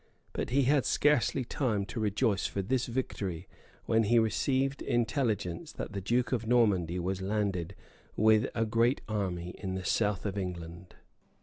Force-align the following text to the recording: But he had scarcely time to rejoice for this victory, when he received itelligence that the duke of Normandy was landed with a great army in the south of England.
But 0.33 0.49
he 0.49 0.63
had 0.63 0.83
scarcely 0.87 1.45
time 1.45 1.85
to 1.85 1.99
rejoice 1.99 2.47
for 2.47 2.63
this 2.63 2.87
victory, 2.87 3.47
when 3.85 4.05
he 4.05 4.17
received 4.17 4.79
itelligence 4.81 5.73
that 5.73 5.93
the 5.93 6.01
duke 6.01 6.31
of 6.31 6.47
Normandy 6.47 6.97
was 6.97 7.21
landed 7.21 7.75
with 8.15 8.49
a 8.55 8.65
great 8.65 9.01
army 9.07 9.51
in 9.59 9.75
the 9.75 9.85
south 9.85 10.25
of 10.25 10.39
England. 10.39 10.95